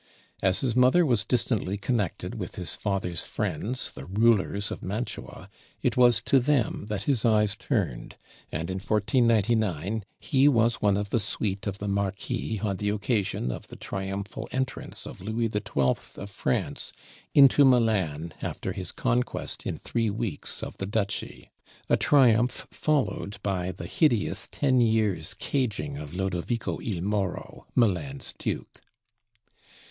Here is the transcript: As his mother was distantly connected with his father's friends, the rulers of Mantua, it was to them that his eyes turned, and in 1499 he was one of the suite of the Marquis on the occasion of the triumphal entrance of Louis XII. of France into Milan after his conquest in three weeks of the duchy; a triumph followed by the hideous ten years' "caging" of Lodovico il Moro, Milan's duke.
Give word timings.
As 0.41 0.61
his 0.61 0.75
mother 0.75 1.05
was 1.05 1.25
distantly 1.25 1.77
connected 1.77 2.33
with 2.33 2.55
his 2.55 2.75
father's 2.75 3.21
friends, 3.21 3.91
the 3.91 4.07
rulers 4.07 4.71
of 4.71 4.81
Mantua, 4.81 5.47
it 5.83 5.95
was 5.95 6.23
to 6.23 6.39
them 6.39 6.87
that 6.89 7.03
his 7.03 7.23
eyes 7.23 7.55
turned, 7.55 8.15
and 8.51 8.71
in 8.71 8.79
1499 8.79 10.03
he 10.19 10.47
was 10.47 10.81
one 10.81 10.97
of 10.97 11.11
the 11.11 11.19
suite 11.19 11.67
of 11.67 11.77
the 11.77 11.87
Marquis 11.87 12.59
on 12.63 12.77
the 12.77 12.89
occasion 12.89 13.51
of 13.51 13.67
the 13.67 13.75
triumphal 13.75 14.49
entrance 14.51 15.05
of 15.05 15.21
Louis 15.21 15.49
XII. 15.49 15.61
of 16.15 16.31
France 16.31 16.93
into 17.35 17.63
Milan 17.63 18.33
after 18.41 18.71
his 18.71 18.91
conquest 18.91 19.67
in 19.67 19.77
three 19.77 20.09
weeks 20.09 20.63
of 20.63 20.79
the 20.79 20.87
duchy; 20.87 21.51
a 21.89 21.95
triumph 21.95 22.65
followed 22.71 23.37
by 23.43 23.71
the 23.71 23.85
hideous 23.85 24.47
ten 24.51 24.81
years' 24.81 25.35
"caging" 25.35 25.97
of 25.97 26.15
Lodovico 26.15 26.79
il 26.81 27.01
Moro, 27.03 27.67
Milan's 27.75 28.33
duke. 28.39 28.81